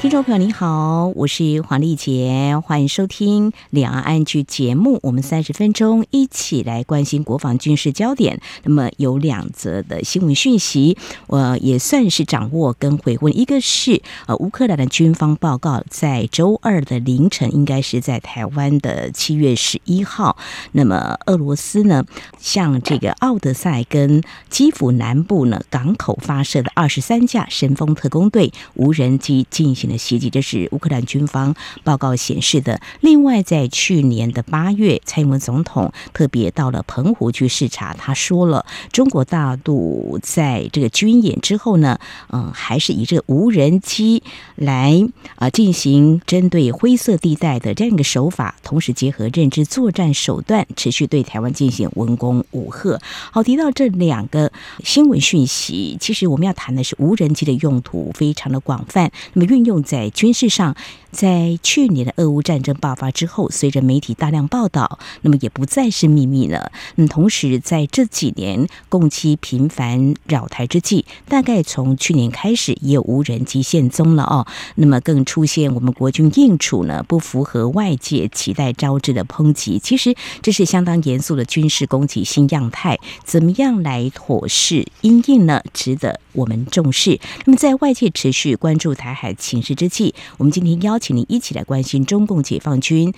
[0.00, 5.00] 听众朋友，你好，我是黄丽杰，欢迎收听两岸 ING 节目。
[5.02, 8.40] 我们三十分钟一起来关心国防军事焦点。
[8.62, 10.96] 那么有两则的新闻讯息，
[11.26, 13.36] 我也算是掌握跟回问。
[13.36, 20.36] 一个是呃，乌克兰的军方报告，在周二的凌晨，应该是在台湾的七月十一号。
[20.70, 22.04] 那么俄罗斯呢，
[22.38, 29.87] 向这个奥德赛跟基辅南部呢港口发射的二十三架神风特工队无人机进行。
[29.88, 32.80] 的袭击，这是乌克兰军方报告显示的。
[33.00, 41.98] 另外，在去年的八月，蔡英文总统特别到了澎湖去视察，他说了，中国大陆在这个军演之后呢，
[42.30, 44.22] 嗯，还是以这个无人机
[44.56, 53.00] 来啊进行针对灰色地带的这样一个手法，同时结合认知作战手段，持续对台湾进行文攻武吓。
[53.32, 54.52] 好，提到这两个
[54.84, 59.77] 新闻讯息，其实我们要谈的是无人机的用途非常的广泛，那么运用。
[59.82, 60.74] 在军事上，
[61.10, 66.70] 在去年的俄乌战争爆发之后，随着媒体大量报道，那么也不再是秘密了。
[66.96, 74.46] 那么同时，在这几年共机频繁扰台之际，大概从去年开始也有无人机现踪了哦。
[74.76, 79.78] 那么更出现我们国军应处呢，不符合外界期待招致的抨击。
[79.78, 85.62] 其实这是相当严肃的军事攻击新样态，怎么样来妥适因应呢？
[85.72, 87.18] 值得我们重视。
[87.44, 93.12] 那么在外界持续关注台海情势之际，我们今天邀请您一起来关心中共解放军，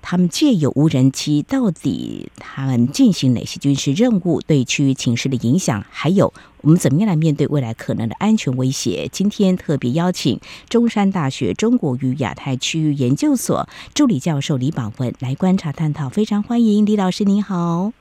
[0.00, 9.08] 他们借由无人机到底他们进行哪些军事任务，对区域情势的影响，还有我们怎么样来面对未来可能的安全威胁。
[9.12, 17.92] 今天特别邀请中山大学中国与亚太区域研究所助理教授李宝文来观察探讨，非常欢迎李老师，您好。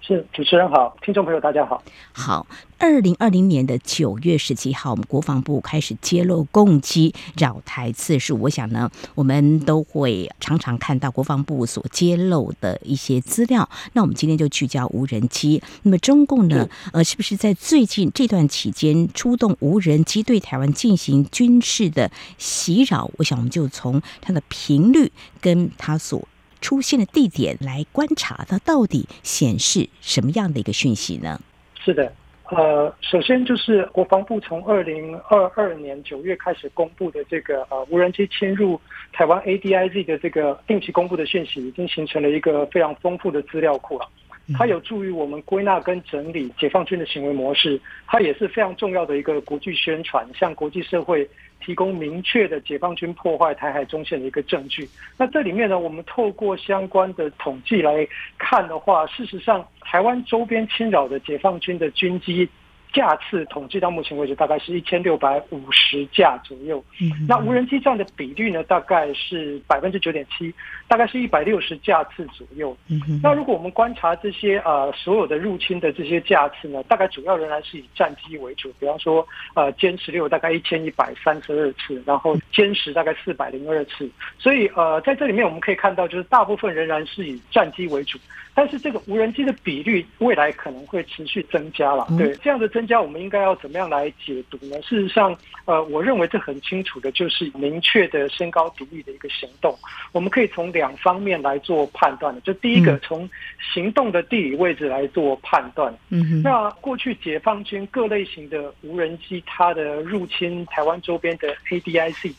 [0.00, 1.82] 是主持人好，听众朋友大家好。
[2.12, 2.46] 好，
[2.78, 8.38] 二零二零年的九月十七号，我们国防部开始揭露共机扰台次数。
[8.40, 13.68] 我想呢，我们都会常常看到国防部所揭露的一些资料。
[13.92, 15.62] 那我们今天就聚焦无人机。
[15.82, 23.10] 那么中共呢，呃，是不是在最近这段期间出动无人机对台湾进行军事的袭扰？
[23.18, 26.26] 我想我们就从它的频率跟它所
[26.60, 31.40] 出现的地点来观察，它到底显示什么样的一个讯息呢？
[31.82, 32.12] 是的，
[32.50, 38.80] 呃，首先就是国防部从二零二二年九月开始公布的这个呃无人机侵入
[39.12, 44.08] 台湾 ADIZ 的这个定期公布的讯息，已经形成了一个非常丰富的资料库了。
[44.56, 51.28] 它有助于我们归纳跟整理解放军的行为模式，它也是非常重要的一个国际宣传，向国际社会
[51.60, 54.88] 提供明确的解放军破坏台海中线的一个证据。
[55.16, 58.06] 那这里面呢，我们透过相关的统计来
[58.38, 62.48] 看的话，事实上，台湾周边侵扰的解放军的军机。
[62.92, 66.82] 架次统计到目前为止大概是一千六百五十架左右，
[67.28, 70.52] 那无人机占的比率呢，大概是百分之九点七，
[70.86, 72.76] 大概是一百六十架次左右。
[73.22, 88.18] 那如果我们观察这些呃所有的入侵的这些架次呢，大概主要仍然是以战机为主，比方说呃歼十六大概一千一百三十二次，然后歼十大概四百零二次，所以呃在这里面我们可以看到，就是大部分仍然是以战机为主。
[88.58, 94.82] 但是这个无人机的比率未来可能会持续增加了，对这样的增加，我们应该要怎么样来解读呢？
[94.82, 95.32] 事实上，
[95.64, 99.72] 呃，我认为这很清楚的就是明确的升高敌意的一个行动。
[100.10, 103.30] 我们可以从两方面来做判断的，就第一个从
[103.72, 105.96] 行动的地理位置来做判断。
[106.08, 112.32] 嗯，那过去解放军各类型的无人机，它的入侵台湾周边的 ADIC，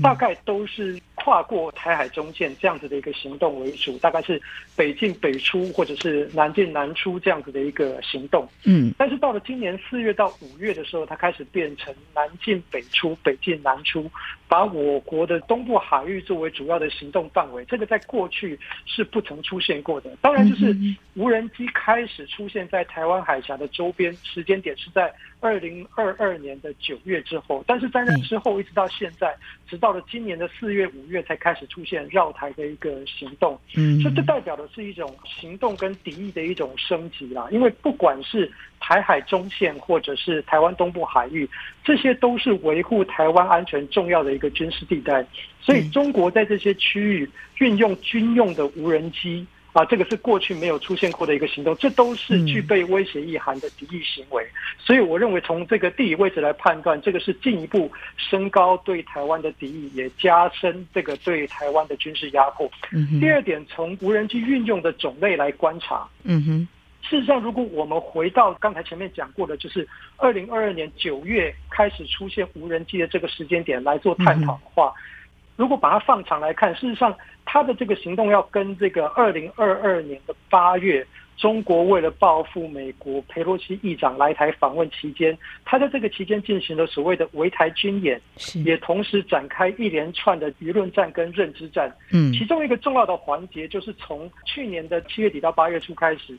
[0.00, 4.40] 大概都是跨过台海中线这样子的一个行动为主，大概是
[4.76, 5.66] 北进北出。
[5.72, 14.08] 或者是南进南出这样子的一个行动，嗯，但是到了今年四月到五月的时候，它开始变成南进北出、北进南出，
[14.46, 17.64] 把我国的东部海域作为主要的行动范围。
[17.64, 20.16] 这个在过去是不曾出现过的。
[20.20, 20.76] 当然，就是
[21.14, 29.36] 无人机开始出现在台湾海峡的周边，时间点是在二零二二年的九月之后，但是在那之后一直到现在，
[29.68, 33.58] 直到了今年的四月、五月才开始出现绕台的一个行动。
[33.76, 37.46] 嗯，所以这代表的是一种行动跟敌意的一种升级啦。
[37.50, 38.50] 因为不管是
[38.80, 41.48] 台海中线或者是台湾东部海域，
[41.84, 45.24] 这些都是维护台湾安全重要的一个军事地带。
[45.60, 49.46] 所以中国在这些区域运用军用的无人机。
[49.76, 54.42] 啊，这个是过去没有出现过的一个行动，这都是具备威胁意涵的敌意行为。
[54.78, 62.66] 所以我认为从这个地理位置来判断，这个是进一步升高对台湾的敌意，也加深这个对台湾的军事压迫。
[63.20, 66.68] 第二点，从无人机运用的种类来观察，嗯哼。
[67.08, 69.86] 事实上，如果我们回到刚才前面讲过的，就是
[70.16, 74.92] 二零二二年九月开始出现无人机的这个时间点来做探讨的话，
[75.56, 77.14] 如果把它放长来看，事实上
[77.44, 81.06] 他的这个行动要跟这个二零二二年的八月，
[81.36, 88.20] 中国为了报复美国裴洛西议长来台访问期间，他在这个期间进行了所谓的围台军演，
[88.64, 91.90] 也同时展开一连串的舆论战跟认知战。
[92.12, 96.36] 嗯，其中一个重要的环节就是从去年的七月底到八月初开始。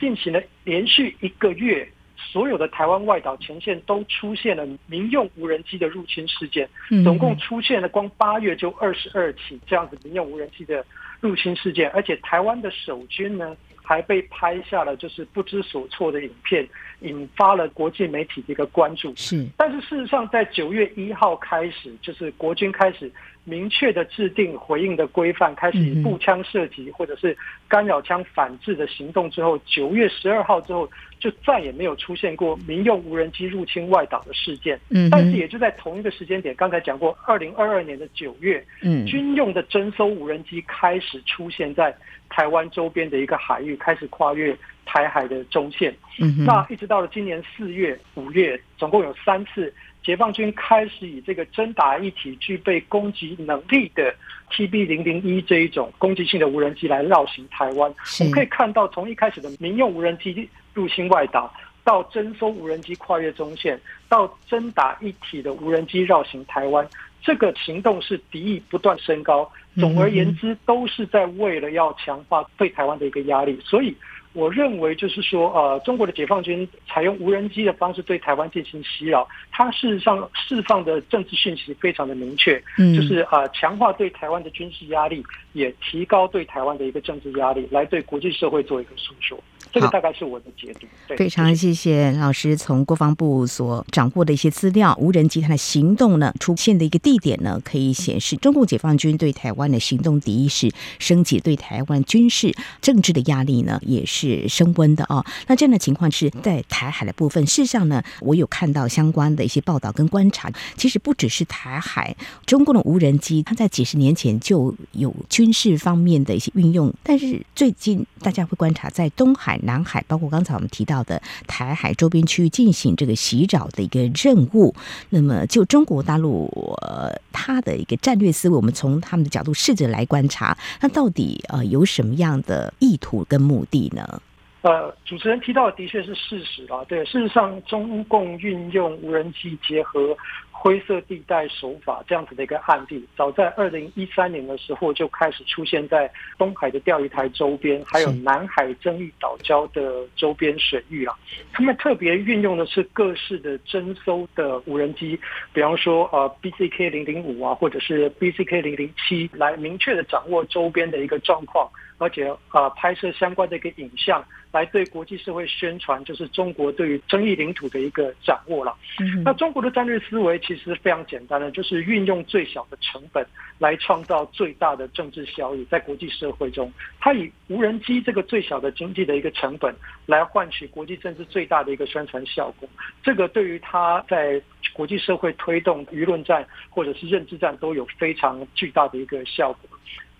[0.00, 1.84] 进行了连续一个月，
[2.18, 6.68] 所有的台湾外岛前线都出现了民用无人机的入侵事件，
[7.04, 10.84] 总共出现了光八月就二十二起这样子民用无人机的
[11.20, 16.68] 入侵事件，而且台湾的守军呢还被拍下了就是不知所措的影片，
[17.00, 19.14] 引发了国际媒体的一个关注。
[19.16, 23.10] 是，但是事实上在九月一号开始，就是国军开始。
[23.48, 27.36] 明确的制定回应的规范，开始以步枪射击或者是
[27.66, 34.78] 干扰枪反制的行动之后，九月十二号之后就再也没有出现过民用无人机入侵外岛的事件。
[34.90, 41.94] 嗯，但是也就在同一个时间点，刚才讲过，二零二二年的九月，嗯，军用的侦搜无人机开始出现在
[42.28, 45.94] 台湾周边的一个海域，开始跨越台海的中线。
[46.20, 49.72] 嗯，那一直到了今年四月、五月，总共有三次。
[50.02, 54.14] 解放军开始以这个侦打一体具备攻击能力的
[54.50, 61.52] TB 零零一这一种攻击性的无人机来绕行台湾，我们可以看到，从一开始的民用无人机入侵外岛，
[61.84, 63.78] 到征收无人机跨越中线，
[64.08, 66.88] 到侦打一体的无人机绕行台湾，
[67.20, 69.50] 这个行动是敌意不断升高。
[69.78, 73.94] 总而言之，都是在为了要强化对台湾的一个压力，所以。
[74.34, 89.38] 我认为就是说，呃，中国的解放军采用无人机的方式对台湾进行袭扰，它事实上释放的政治讯息非常的明确，嗯，就是呃，强化对台湾的军事压力，也提高对台湾的一个政治压力，来对国际社会做一个诉说。
[89.72, 90.86] 这个大概是我的解读。
[91.06, 105.24] 对，非常谢谢老师从国防部所掌握的一些资料，无人机它的行动呢，出现的一个地点呢，可以显示中共解放军对台湾的行动敌意是升级，对台湾军事政治的压力呢也是升温的哦。
[105.46, 112.16] 那这样的情况是在台海的部分，事实上呢，我有看到相关的一些报道跟观察，其实不只是台海，
[112.46, 119.57] 中共的无人机它在几十年前就有军事方面的一些运用，但是最近大家会观察在东海。
[119.62, 124.74] 南海，包括刚才我们提到的台海周边区域进行这个袭扰的一个任务。
[125.10, 126.48] 那么，就中国大陆
[126.82, 134.22] 呃，它的一个战略思维，我们从他们的角度试着来观察，那到底呃有什么样的意图跟目的呢？
[134.62, 136.84] 呃，主持人提到的的确是事实啊。
[136.88, 140.16] 对，事实上，中共运用无人机结合。
[140.60, 151.14] 灰色地带手法这样子的一个案例，早在二零一三年的时候就开始出现在东海的钓鱼台周边，还有南海争议岛礁的周边水域啊。
[151.52, 155.16] 他们特别运用的是各式的征收的无人机，
[155.52, 164.24] 比方说呃 BCK 零零五啊，或者是 BCK 零零七，来明确的掌握周边的一个状况，而且呃拍摄相关的一个影像。
[164.50, 168.74] 来对国际社会宣传，就是中国对于争议领土的一个掌握了。
[169.22, 173.24] 那中国的战略思维其实非常简单的，就是运用最小的成本
[173.58, 175.62] 来创造最大的政治效益。
[175.66, 179.74] 在国际社会中，它以无人机这个最小的经济的一个成本
[180.06, 182.66] 来换取国际政治最大的一个宣传效果。
[183.02, 184.40] 这个对于它在
[184.72, 189.68] 国际社会推动舆论战或者是认知战都有非常巨大的一个效果。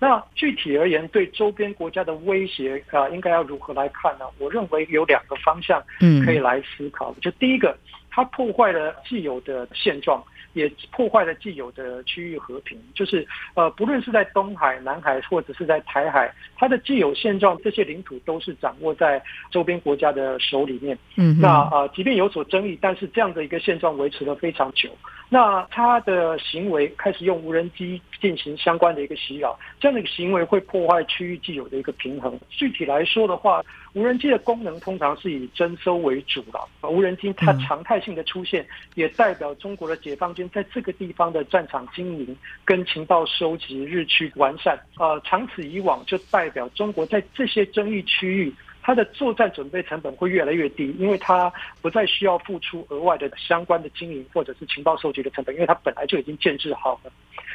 [0.00, 4.24] 那具体而言，对周边国家的威胁啊、呃，应该要如何来看呢？
[4.38, 7.12] 我认为有两个方向嗯可以来思考。
[7.20, 7.76] 就第一个，
[8.10, 10.22] 它破坏了既有的现状。
[10.58, 20.98] 也破坏了既有的区域和平，就是呃，不论是在东海、南海，或者是在台海，它的既有现状，这些领土都是掌握在周边国家的手里面。
[21.16, 24.90] 嗯，那呃，即便有所争议，但是这样的一个现状维持了非常久。
[25.30, 32.38] 那他的行为开始用无人机进行相关的一个袭扰，这样的一个行为会破坏区域既有的一个平衡。
[32.48, 33.62] 具体来说的话，
[33.92, 36.66] 无人机的功能通常是以征收为主了。
[36.88, 44.78] 无人机它常态性的出现，也代表中国的解放军在这个地方的战场经营跟情报收集日趋完善。
[44.98, 51.52] 呃，长此以往，就代表中国在这些争议区域，它的作战准备成本会越来越低，因为它
[51.82, 57.10] 不再需要付出额外的相关的经营或者是情报收集的成本，因为它本来就已经建制好了。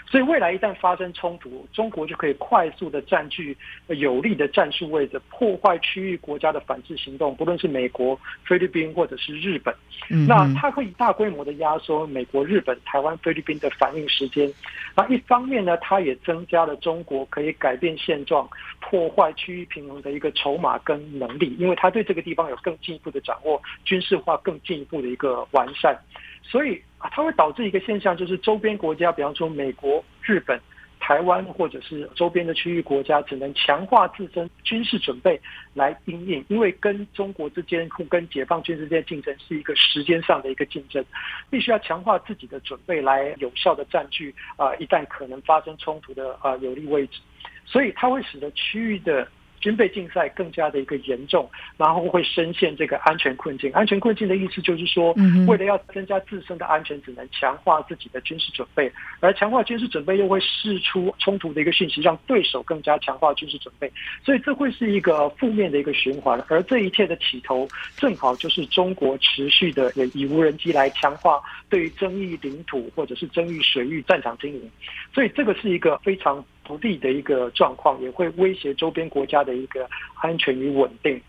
[0.05, 3.57] 所以未来一旦发生冲突，中国就可以快速的占据
[3.88, 9.74] 有利的战术位置，破坏区域国家的反制行动，不论是美国、菲律宾或者是日本，
[10.10, 14.51] 嗯、那它可以大规模的压缩美国、日本、台湾、菲律宾的反应时间。
[14.95, 18.48] 那一方面呢，它也增加了中国可以改变现状、
[18.79, 25.98] 破坏区域平衡的一个筹码跟能力，因为它对这个地方有更进一步的掌握，军事化更进一步的一个完善。
[26.43, 30.57] 所以啊，它会导致一个现象，就是周边国家，比方说美国、日本、
[31.01, 35.38] 台湾，或者是周边的区域国家，只能强化自身军事准备
[35.74, 41.03] 来因应，因为跟中国之间或跟解放军之间竞争是一个时间上的一个竞争，
[41.50, 47.19] 必须要强化自己的准备来有效的占据啊，一旦可能发生冲突的啊有利位置，
[47.65, 49.27] 所以它会使得区域的。
[49.63, 53.72] 军备竞赛更加的一个严重，然后会深陷这个安全困境。
[53.72, 55.13] 安全困境的意思就是说，
[55.48, 58.91] 为了要增加自身的安全，只能强化自己的军事准备，
[59.22, 63.89] 而强化军事准备又会释出冲突的一个讯息，让对手更加强化军事准备。
[64.22, 66.38] 所以这会是一个负面的一个循环。
[66.50, 67.65] 而这一切的起头，
[67.96, 74.70] 正好就是中国持续的以无人机来强化对于争议领土或者是争议水域战场经营。
[75.13, 76.43] 所以这个是一个非常。
[76.63, 79.88] 不利的一个状况，也会威胁周边国家的一个
[80.22, 81.22] 安全与稳定。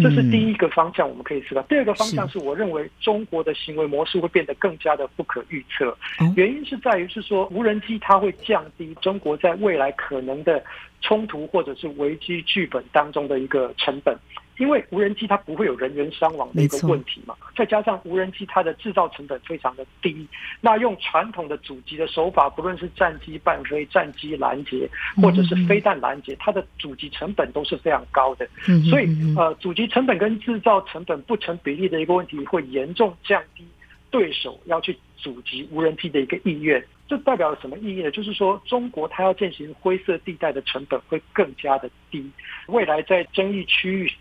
[0.00, 1.62] 这是第一个方向，我们可以知道。
[1.62, 5.96] 第二个方向是我认为中国的行为模式会变得更加的不可预测。
[6.36, 10.62] 原因是在于是说，无人机它会降低中国在未来可能的
[11.00, 14.16] 冲突或者是危机剧本当中的一个成本。
[14.58, 20.26] 因为无人机它不会有人员伤亡的一个问题嘛，再加上无人机它的制造成本非常的低，
[20.60, 24.88] 那用传统的阻击的手法，不论是战机伴飞、战机拦截，
[25.22, 28.48] 或者是飞弹拦截，它的阻击成本都是非常高的。
[28.90, 33.64] 所以呃，阻击成本跟制造成本不成比例的一个问题，会严重降低
[34.10, 36.84] 对手要去阻击无人机的一个意愿。
[37.06, 38.10] 这代表了什么意义呢？
[38.10, 42.28] 就是说，中国它要进行灰色地带的成本会更加的低，
[42.66, 44.12] 未来在争议区域。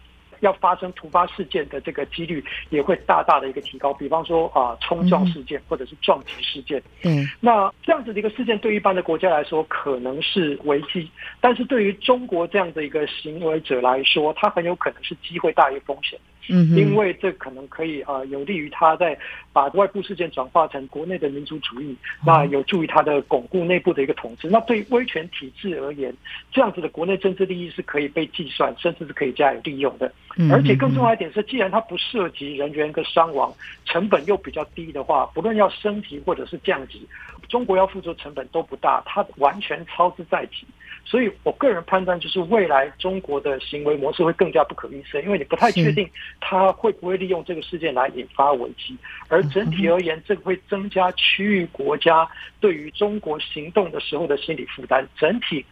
[0.41, 6.81] 要发生突发事件的这个几率也会大大的一个提高，比方说啊冲撞事件或者是撞击事件。
[7.03, 16.19] 嗯，那这样子的一个事件对一般的国家来说可能是危机，但是对于中国这样的一个行为者来说，它很有可能是机会大于风险。
[16.49, 19.17] 嗯，因为这可能可以啊有利于他在
[19.51, 24.49] 把外部事件转化成国内的民族主义，那有助于他的巩固内部的一个统治。
[24.49, 26.13] 那对威权体制而言，
[26.51, 30.11] 这样子的国内政治利益是可以被计算，甚至是可以加以利用的。
[30.51, 33.51] 而且更重要一点是，既然它不涉及人员跟伤亡，
[33.85, 37.07] 成本又比较低的话，不论要升级或者是降级，
[37.49, 40.67] 中国要付出的成本都不大，它完全操之在己。
[41.09, 46.09] 所以我个人判断就是，未来中国的行为模式会更加不可预测，因为你不太确定
[46.41, 48.93] 它会不会利用这个事件来引发危机。
[49.29, 52.27] 而整体而言，这个会增加区域国家
[52.59, 55.65] 对于中国行动的时候的心理负担，整体。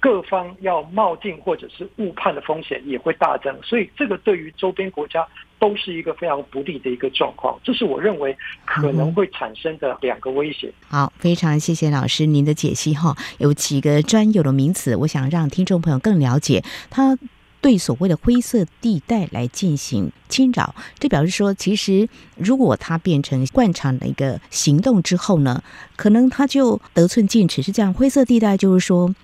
[0.00, 5.28] 各方要冒进或者是误判的风险也会大增，所以这个对于周边国家
[5.58, 7.60] 都是一个非常不利的一个状况。
[7.62, 10.72] 这是我认为可能会产生的两个威胁。
[10.88, 13.14] 好，非常谢谢老师您的解析哈。
[13.36, 16.64] 有几个专有的名词，我想让听众朋友更了解。
[16.88, 17.18] 他
[17.60, 25.62] 对所谓的灰色地带来进行侵扰，这表示说，其实如果它变成惯常的一个行动之后呢，
[25.94, 27.60] 可能它就得寸进尺。
[27.60, 29.14] 是这样，灰色地带就是说。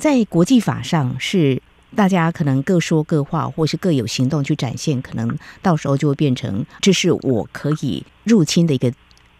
[0.00, 1.60] 在国际法上是
[1.94, 8.90] 大家可能各说各话，或是各有行动去展现，可能到时候就会变成这是我可以入侵的一个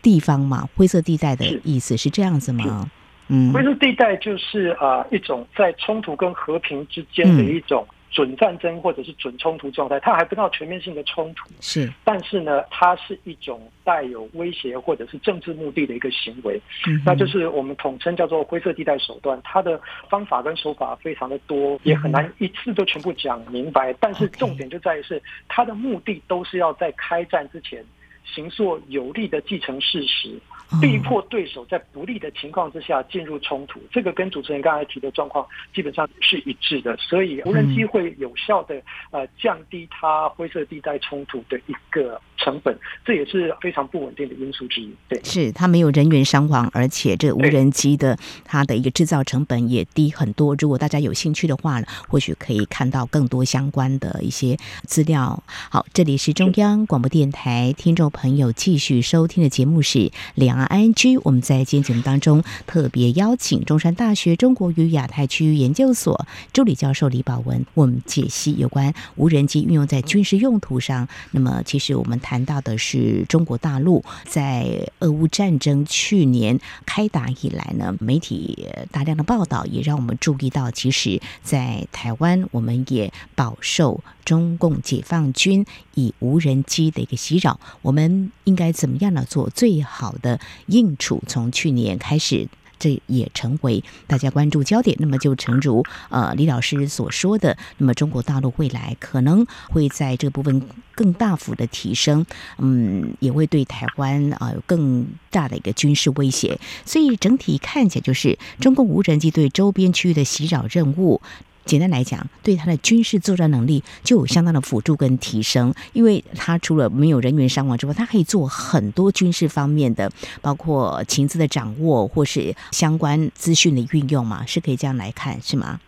[0.03, 0.69] 地方嘛？
[0.77, 2.91] 灰色地带的意思是这样子吗？
[3.29, 7.87] 嗯，灰色地带就是啊一种在冲突跟和平之间的一种。
[8.11, 19.41] 准战争或者是准冲突状态，它还不到全面性的冲突，是，但是呢，它是一种带有威胁或者是政治目的的一个行为，嗯，那就是我们统称叫做灰色地带手段。
[19.45, 27.85] 它的方法跟手法非常的多，也很难一次都全部讲明白，嗯，但是重点就在于是它的目的都是要在开战之前，
[28.25, 30.39] 形作有利的既成事实。
[30.81, 44.95] 逼迫对手在不利的情况之下进入冲突，这个跟主持人刚才提的状况基本上是一致的，所以无人机会有效的呃降低它灰色地带冲突的一个成本，这也是非常不稳定的因素之一。
[45.09, 50.55] 对，是它没有人员伤亡，而且这无人机的它的一个制造成本也低很多。
[50.61, 55.43] 如果大家有兴趣的话呢，或许可以看到更多相关的一些资料。
[55.69, 60.60] 好，这里是中央广播电台听众朋友继续收听的节目是两。
[60.65, 71.09] 岸 ING，我们在今天节目当中特别邀请中山大学中国与亚太区域研究所助理教授李宝文，我们解析有关无人机运用在军事用途上。
[71.31, 85.65] 那么，其实我们谈到的是中国大陆在俄乌战争去年开打以来呢，媒体大量的报道也让我们注意到，其实，在台湾我们也饱受中共解放军
[85.95, 89.25] 以无人机的一个袭扰，我们应该怎么样呢？
[89.29, 91.23] 做最好的应处？
[91.27, 94.97] 从去年开始，这也成为大家关注焦点。
[95.01, 100.63] 那么，就诚如呃李老师所说的，那么中国大陆未来可能会在这部分
[100.95, 102.25] 更大幅的提升，
[102.59, 106.59] 嗯，也会对台湾啊有更大的一个军事威胁。
[106.87, 111.21] 所以整体看起来，就是中共无人机对周边区域的袭扰任务。
[111.65, 125.81] 简单来讲，对他的军事作战能力就有相当的辅助跟提升，因为他除了没有人员伤亡之外，他可以做很多军事方面的，包括情资的掌握或是相关资讯的运用嘛，是可以这样来看，是吗？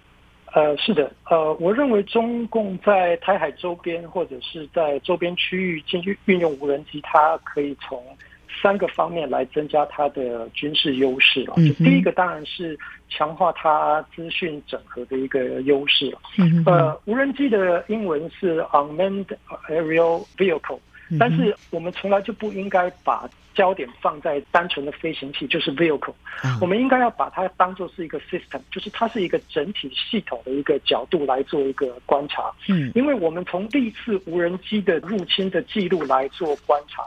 [0.55, 7.99] 呃，是的，呃，我认为中共在台海周边或者是在周边区域进去运用无人机，它可以从
[8.61, 11.55] 三个方面来增加它的军事优势了。
[11.57, 12.79] 就第一个当然是。
[13.15, 16.19] 强化它资讯整合的一个优势了。
[16.65, 19.27] 呃，无人机的英文是 unmanned
[19.69, 20.79] aerial vehicle，
[21.19, 26.15] 但是我们从来就不应该把焦点放在单纯的飞行器，就是 vehicle。
[26.59, 32.51] 我们应该要把它当做是一个 system，就是它是一个整体系统的一个角度来做一个观察。
[32.71, 37.03] 嗯，因为我们从历次无人机的入侵的记录来做观察，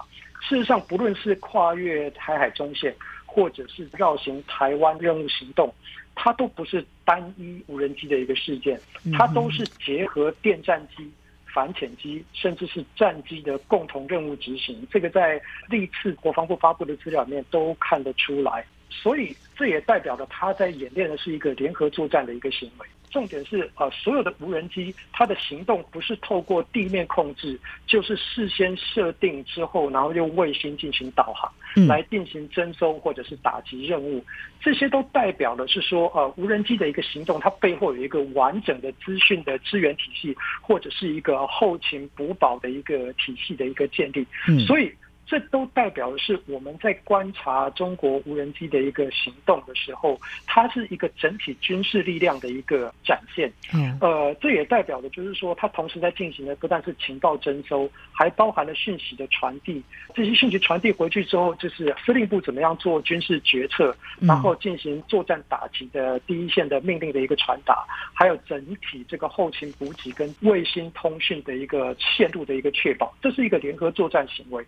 [0.48, 2.96] 事实上不论是跨越台海中线。
[3.28, 5.70] 或者是绕行台湾任务行动，
[6.16, 8.80] 它都不是单一无人机的一个事件，
[9.12, 11.12] 它都是结合电战机、
[11.46, 14.88] 反潜机，甚至是战机的共同任务执行。
[14.90, 22.88] 这个在历次国防部发布的资料里面都看得出来，所以这也代表了他在演练的是一个联合作战的一个行为。
[23.16, 27.58] 重点是啊，所有的无人机它的行动不是透过地面控制，
[27.88, 31.50] 就是事先设定之后，然后用卫星进行导航，
[31.88, 34.22] 来进行征收或者是打击任务。
[34.60, 44.28] 这些都代表的是说，呃，无人机的一个行动，它背后有一个完整的资讯的资源体系，或者是一个后勤补保的一个体系的一个建立。
[44.68, 44.92] 所以。
[45.28, 53.52] 这都代表的是我们在观察中国无人机的一个行动的时候，它是一个整体军事力量的一个展现。
[53.74, 59.84] 嗯，呃，这也代表的就是说，它同时在进行的不但是情报征收，还包含了讯息的传递。
[60.14, 67.84] 这些讯息传递回去之后，就是司令部怎么样做军事决策，然后进行作战打击的第一线的命令的一个传达，
[68.14, 74.64] 还有整体这个后勤补给跟卫星通讯的一个线路的一个确保，这是一个联合作战行为。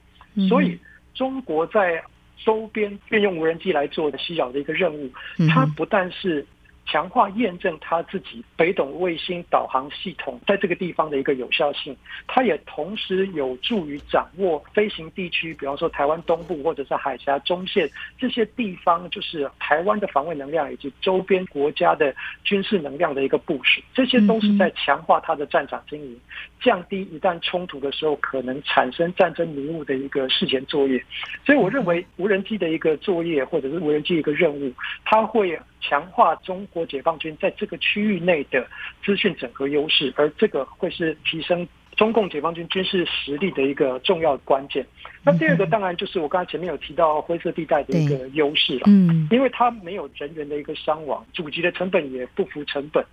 [0.47, 0.77] 所以，
[1.13, 2.03] 中国在
[2.37, 5.09] 周边运用无人机来做的袭扰的一个任务，
[5.49, 6.45] 它不但是。
[6.89, 11.95] 强化验证它自己北斗卫星导航系统在这个地方的一个有效性，
[12.27, 26.17] 它也同时有助于掌握飞行地区，比方说台湾东部或者是海峡中线这些地方，就是台湾的防卫能量以及周边国家的军事能量的一个部署，这些都是在强化它的战场经营，
[26.61, 31.03] 降低一旦冲突的时候可能产生战争迷雾的一个事前作业。
[31.45, 34.71] 所以我认为无人机的一个作业或者是无人机一个任务，
[35.03, 35.59] 它会。
[35.79, 38.67] 强化中国解放军在这个区域内的
[39.03, 44.85] 资讯整合优势，而这个会是提升中共解放军军事实力的一个重要关键。
[45.25, 53.03] 那第二个当然就是我刚才前面有提到灰色地带的一个优势了，嗯，因为它没有人员的一个伤亡，阻击的成本也不符成本。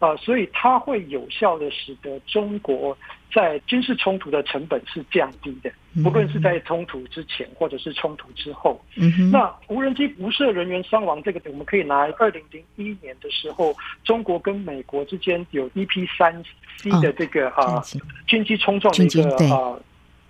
[0.00, 2.96] 啊，所以它会有效的使得中国
[3.32, 5.70] 在军事冲突的成本是降低的，
[6.02, 8.80] 不论是在冲突之前或者是冲突之后。
[8.96, 9.30] 嗯。
[9.30, 16.42] 那无人机不设人员伤亡这个，我们可以拿二零零一年的时候，中国跟美国之间有 EP 三
[16.78, 17.82] C 的这个啊
[18.26, 19.78] 军机冲撞的一个啊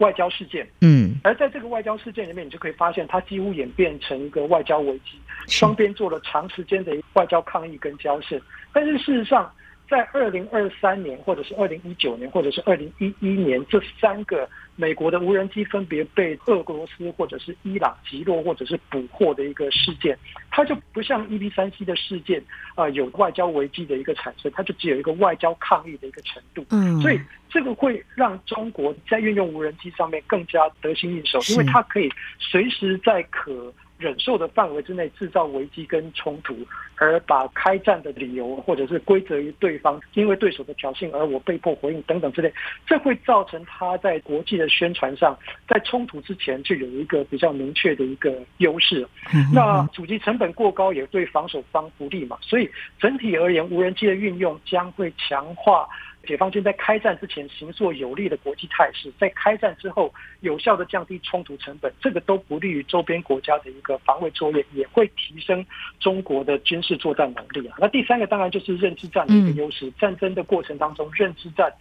[0.01, 0.69] 外交事件。
[0.83, 1.15] 嗯。
[1.25, 8.39] 而在这个外交事件里面，你就可以发现，它几乎演变成一个外交危机，双边做了长时间的外交抗议跟交涉，
[8.73, 9.51] 但是事实上。
[9.91, 14.49] 在二零二三年，或者是二零一九年，或者是二零一一年，这三个
[14.81, 20.17] 美国的无人机分别被俄罗斯或者是伊朗击落或者是捕获的一个事件，
[20.51, 22.43] 它就不像 EB 三 C 的事件
[22.75, 26.65] 啊，有外交危机的一个产生，它就只有一个外交抗议的一个程度。
[26.71, 36.57] 嗯，所以这个会让中国在运用无人机上面更加得心应手，因为它可以随时在可忍受的范围之内制造危机跟冲突，
[36.97, 42.53] 而把开战的理由或者是归责于对方，因为对手的挑衅而我被迫回应等等之类，
[42.87, 49.07] 这会造成他在国际的宣传上，在冲突之前就有一个比较明确的一个优势。
[49.53, 55.87] 那主机成本过高也对防守方不利嘛，所以整体而言，无人机的运用将会强化。
[56.27, 65.65] 解放军在开战之前形塑有利的国际态势，在开战之后有效的降低冲突成本，这个都不利于周边国家的一个防卫作业，也会提升
[65.99, 67.77] 中国的军事作战能力啊。
[67.81, 71.73] 那第三个当然就是认知战的一个优势，战争的过程当中，认知战。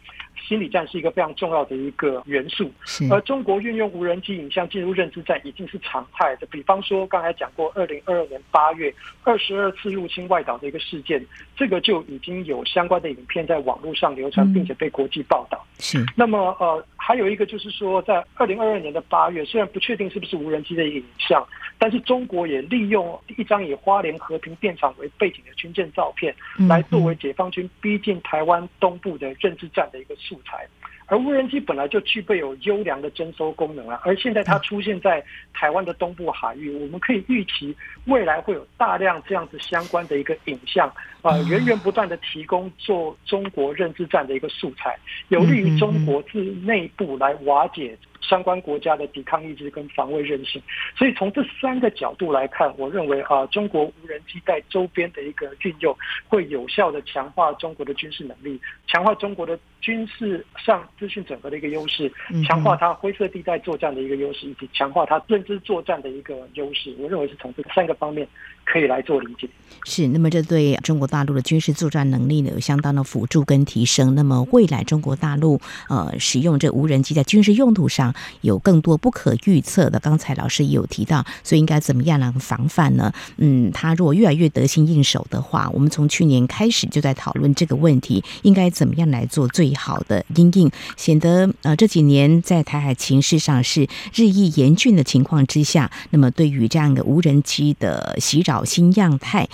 [0.48, 2.72] 心理战是一个非常重要的一个元素，
[3.12, 6.48] 而中国运用无人机影像进入认知战已经是常态的。
[6.48, 8.92] 比方说，刚才讲过，二零二二年八月
[9.24, 11.24] 二十二次入侵外岛的一个事件，
[11.58, 15.66] 这个就已经有相关的影片在网络上流传，并且被国际报道。
[15.80, 16.06] 是。
[16.16, 21.46] 那么，呃，还有一个就是说，在二零二二年的八月，虽然不确定是不是无人机的影像，
[21.78, 26.36] 但是中国也利用一张以花莲和平电厂为背景的军舰照片，
[26.68, 30.68] 来作为解放军逼近台湾东部的认知战的一个素材。
[31.10, 40.88] 而无人机本来就具备有优良的征收功能啊，而现在它出现在台湾的东部海域，我们可以预期未来会有大量这样子相关的一个影像
[41.22, 44.98] 啊，源源不断的提供做中国认知战的一个素材，
[45.30, 47.98] 有利于中国自内部来瓦解。
[48.30, 50.62] 相关国家的抵抗意志跟防卫韧性，
[50.96, 62.12] 所以从这三个角度来看，我认为啊，中国无人机在周边的一个运用，会有效的强化中国的军事能力，强化中国的军事上资讯整合的一个优势，
[62.48, 66.94] 强化它灰色地带作战的一个优势，以及强化它认知作战的一个优势。
[67.00, 68.28] 我认为是从这三个方面
[68.66, 69.50] 可以来做理解。
[69.86, 74.14] 是，那么这对中国大陆的军事作战能力呢，有相当的辅助跟提升。
[74.14, 78.14] 那么未来中国大陆呃使用这无人机在军事用途上。
[78.42, 83.12] 有更多不可预测的，刚才老师也有提到，所以应该怎么样来防范呢？
[83.38, 99.48] 嗯，他如果越来越得心应手的话，我们从去年开始就在讨论这个问题，应该怎么样来做最好的因应，显得呃这几年在台海情势上是日益严峻的情况之下，那么对于这样一个无人机的袭找新样态。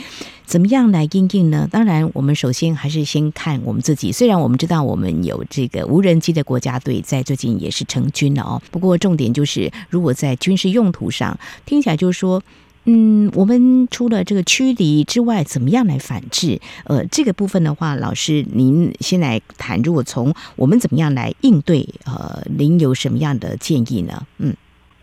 [0.46, 1.68] 怎么样来应应呢？
[1.70, 4.10] 当然，我们首先还是先看我们自己。
[4.14, 8.62] 虽然我们知道我们有这个无人机的国家队，在最近也是成军了哦。
[8.72, 12.42] 不过重点就是，如果在军事用途上，听起来就是说，
[12.86, 16.62] 嗯，我们除了这个驱离之外，怎么样来反制？
[16.86, 19.82] 呃，这个部分的话，老师您先来谈。
[19.82, 24.26] 如果从我们怎么样来应对，呃，您有什么样的建议呢？
[24.38, 24.56] 嗯。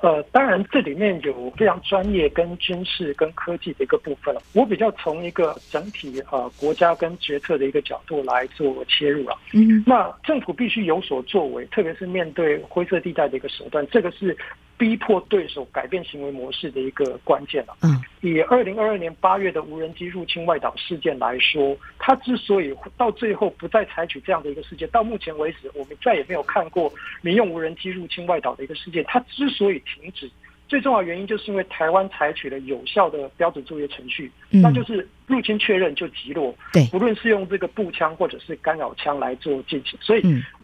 [0.02, 4.36] 呃，当然，这里面有非常专业、跟军事、跟科技的一个部分。
[4.52, 9.38] 我比较从一个整体呃国家跟决策的一个角度来做切入了。
[9.54, 14.36] 嗯，那政府必须有所作为，特别是面对灰色地带的一个手段，这个是。
[14.82, 17.76] 逼迫对手改变行为模式的一个关键了。
[17.82, 29.04] 嗯，以二零二二年八月的无人机入侵外岛事件来说，它之所以到最后不再采取这样的一个事件，到目前为止我们再也没有看过民用无人机入侵外岛的一个事件。
[29.06, 30.28] 它之所以停止，
[30.66, 36.52] 最重要的原因就是因为台湾采取了有效的标准作业程序，那就是入侵确认就击落。
[36.72, 40.22] 对，无论是用这个步枪或者是干扰枪来做进行，所以。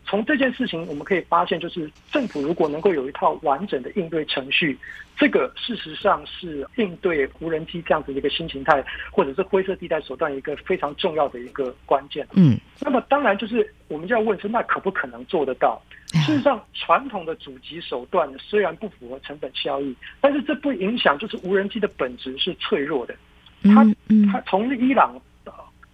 [0.09, 4.79] 从这件事情，我们可以发现，就是政府如果能够有一套完整的应对程序，
[5.18, 12.27] 这个事实上是应对无人机这样子的一个新形态，或者是灰色地带手段一个非常重要的一个关键。
[12.33, 15.79] 嗯，那么当然就是我们就要问是，那可不可能做得到？
[16.25, 23.14] 事实上，传统的阻击手段虽然不符合成本效益，但是这不影响，就是无人机的本质是脆弱的。
[23.64, 23.85] 它
[24.33, 25.21] 它从伊朗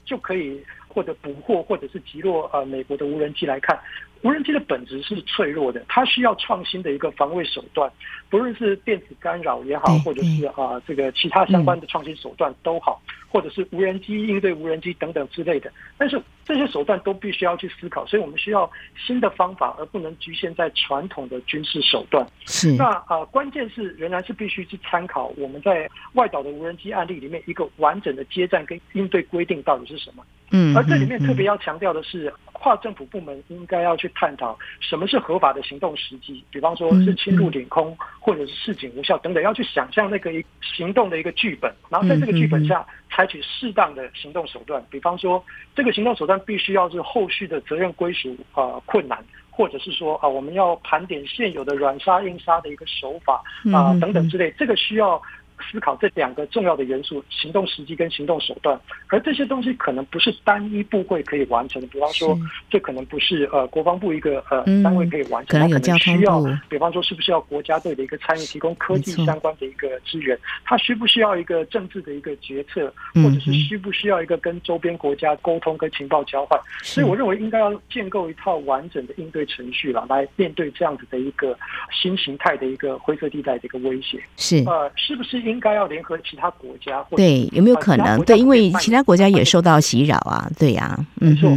[0.04, 0.62] 就可以。
[0.94, 3.78] 或者捕获，或者是击落呃美国的无人机来看，
[4.22, 7.90] 无人机的本质是脆弱的，它需要创新的一个防卫手段，
[8.30, 22.24] 不论是电子干扰也好，或者是啊这个其他相关的创新手段都好，或者是无人机应对无人机等等之类的，但是这些手段都必须要去思考，所以我们需要新的方法，而不能局限在传统的军事手段。
[22.46, 30.24] 是那啊，关键是仍然是必须去参考我们在外岛的无人机案例里面一个完整的接战跟应对规定到底是什么。
[30.56, 49.18] 嗯，而这里面特别要强调的是，跨政府部门应该要去探讨什么是合法的行动时机，比方说是侵入领空，或者是示警无效等等，要去想象那个一行动的一个剧本，然后在这个剧本下采取适当的行动手段，比方说这个行动手段必须要是后续的责任归属啊困难，
[49.50, 55.20] 或者是说啊我们要盘点现有的软杀硬杀的一个手法啊等等之类，这个需要。
[55.70, 58.78] 思考这两个重要的元素：行动时机跟行动手段。
[59.08, 62.38] 而这些东西可能不是单一部会可以完成的，比方说，
[62.70, 70.38] 这可能不是呃国防部一个呃单位可以完成，可能有交通，需要，比方说是不是要国家队的一个参与，提供科技相关的一个资源？
[70.64, 76.58] 它需不需要一个政治的一个决策，或者是需不需要一个跟周边国家沟通跟情报交换？
[76.82, 81.56] 所以我认为应该要建构一套完整的应对程序了，来面对这样子的一个
[81.92, 84.20] 新形态的一个灰色地带的一个威胁。
[84.36, 87.02] 是呃，是不是应该要联合其他国家？
[87.04, 88.20] 或对，有没有可能？
[88.24, 91.50] 对，因为其他国家也受到袭扰啊，对呀、啊，没错。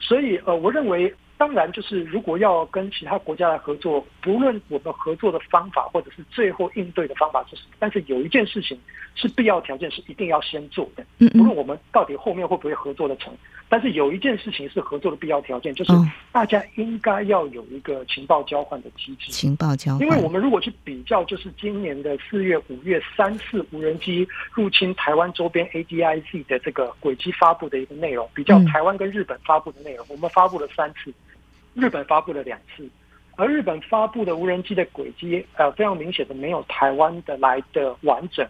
[0.00, 1.14] 所以呃，我认为。
[1.36, 8.78] 当然，就是如果要跟其他国家来合作，不论我们合作的方法或者是最后应对的方法是什么，但是有一件事情
[9.16, 11.04] 是必要条件，是一定要先做的。
[11.34, 13.34] 无论我们到底后面会不会合作的成，
[13.74, 15.92] 但是有一件事情是合作的必要条件，就是
[16.30, 19.32] 大家应该要有一个情报交换的机制。
[19.32, 31.12] 情报交换，因为我们如果去比较，就是今年的四月、五月三次无人机入侵台湾周边 ADIZ 的这个轨迹发布的一个内容，比较台湾跟日本发布的内容，我们发布了三次。
[31.74, 32.88] 日本发布了两次，
[33.34, 38.46] 而日本发布的无人机的轨迹，呃，非常明显的没有台湾的来的完整。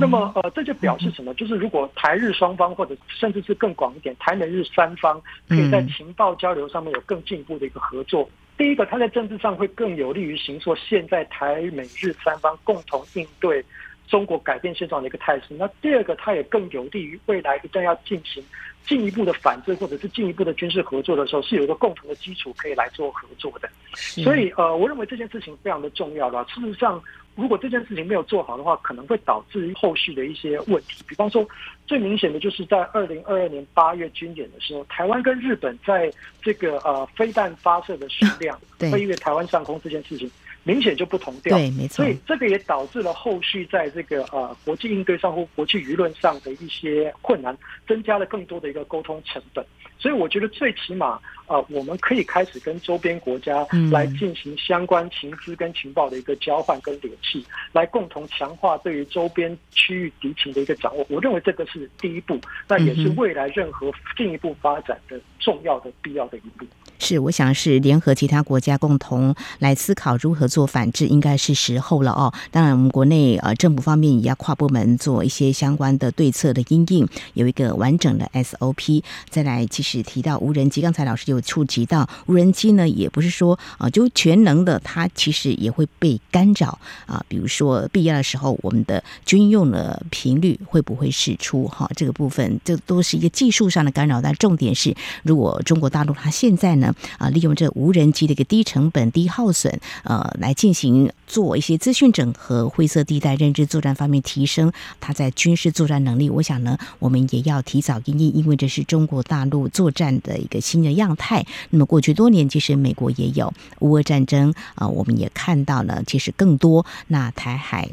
[0.00, 1.32] 那么，呃，这就表示什么？
[1.34, 8.28] 就是如果台日双方，或者甚至是更广一点，台美日三方，可以在情报交流上面有更进一步的一个合作。
[8.56, 13.64] 第一个，它在政治上会更有利于形塑现在台美日三方共同应对
[14.06, 15.46] 中国改变现状的一个态势。
[15.50, 18.44] 那第二个，它也更有利于未来一旦要进行。
[18.86, 23.68] 进一步的反制或者是进一步的军事合作的时候，是有一个共同的基础可以来做合作的。
[23.94, 26.44] 所以，呃，我认为这件事情非常的重要了。
[26.48, 27.00] 事实上，
[27.36, 31.02] 如果这件事情没有做好的话，可能会导致后续的一些问题。
[31.08, 31.46] 比方说，
[31.86, 36.12] 最明显的就是在二零二二年八月军演的时候，台湾跟日本在
[36.42, 40.30] 这个呃飞弹发射的数量 飞越台湾上空这件事情。
[40.70, 41.96] 明显就不同调，对，没错。
[41.96, 47.56] 所以这个也导致了后续在这个呃国际应对上或国际舆论上的一些困难，
[47.88, 49.66] 增加了更多的一个沟通成本。
[49.98, 61.04] 所以我觉得最起码呃我们可以开始跟周边国家来进行相关情资跟情报的一个交换跟联系，来共同强化对于周边区域敌情的一个掌握。
[61.08, 66.64] 我认为这个是第一步，那也是未来任何进一步发展的重要的必要的一步。
[67.00, 72.32] 是，我想是联合其他国家共同来思考如何做反制，应该是时候了哦。
[72.50, 79.02] 当然，我们国内呃政府方面也要跨部门做一些相关的对策的因应，有一个完整的 SOP。
[79.30, 87.24] 再来，其实提到无人机，刚才老师有触及到无人机呢，也不是说啊就全能的，它其实也会被干扰啊。
[87.26, 91.66] 比如说必要的时候，我们的军用的频率会不会释出？
[91.66, 94.20] 哈，这个部分这都是一个技术上的干扰。
[94.20, 96.89] 但重点是，如果中国大陆它现在呢？
[97.18, 106.28] 啊，利用这无人机的一个低成本、低耗损，呃，来进行做一些资讯整合、灰色地带认知作战方面提升它在军事作战能力。
[106.30, 111.44] 我想呢，我们也要提早因应，因为这是中国大陆作战的一个新的样态。
[111.70, 117.88] 那么过去多年，其实美国也有乌俄战争啊，我们也看到了，其实更多那台海。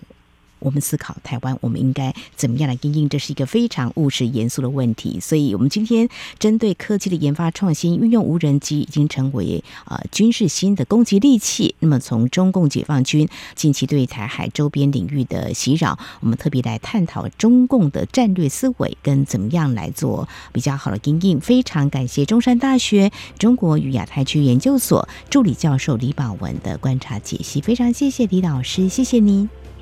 [0.60, 3.10] 我们思考台湾，我们应该怎么样来因应？
[3.10, 5.20] 这是一个非常务实、严肃的问题。
[5.20, 6.08] 所以，我们今天
[6.40, 11.76] 针对科技的研发创新，运用无人机已经成为呃军事新的攻击利器。
[11.80, 21.40] 那么，从中共解放军近期对台海周边领域的袭扰，我们特别来探讨中共的战略思维跟怎么样来做比较好的因应。
[21.40, 27.62] 非常感谢中山大学中国与亚太区研究所助理教授李宝文的观察解析。
[27.62, 29.67] 非常谢谢李老师，谢谢您。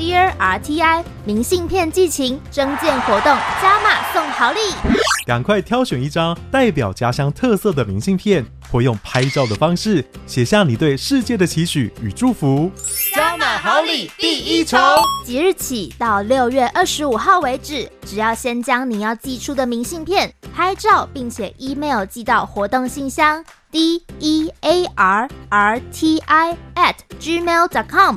[0.00, 4.58] RTI 明信片寄情征件活动加码送好礼，
[5.26, 12.70] 赶快挑选一张代表家乡特色的明信片，或用拍照的方式写下你对世界的期许与祝福。
[13.14, 14.80] 加码好礼第一重，
[15.24, 28.16] 即日起到六月二十五号为止，只要先将你要寄出的明信片拍照，并且 email 寄到活动信箱 d e a r r t i at gmail dot com，